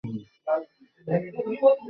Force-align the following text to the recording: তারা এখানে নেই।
তারা 0.47 0.63
এখানে 1.19 1.47
নেই। 1.47 1.61